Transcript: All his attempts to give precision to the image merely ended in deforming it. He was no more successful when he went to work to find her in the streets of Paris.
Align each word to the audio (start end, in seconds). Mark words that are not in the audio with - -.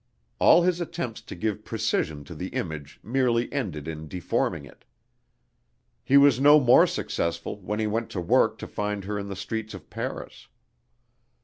All 0.39 0.63
his 0.63 0.81
attempts 0.81 1.21
to 1.21 1.35
give 1.35 1.63
precision 1.63 2.23
to 2.23 2.33
the 2.33 2.47
image 2.47 2.99
merely 3.03 3.53
ended 3.53 3.87
in 3.87 4.07
deforming 4.07 4.65
it. 4.65 4.83
He 6.03 6.17
was 6.17 6.39
no 6.39 6.59
more 6.59 6.87
successful 6.87 7.59
when 7.59 7.79
he 7.79 7.85
went 7.85 8.09
to 8.09 8.19
work 8.19 8.57
to 8.57 8.67
find 8.67 9.03
her 9.03 9.19
in 9.19 9.27
the 9.27 9.35
streets 9.35 9.75
of 9.75 9.91
Paris. 9.91 10.47